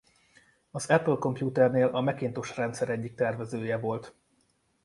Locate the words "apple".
0.89-1.15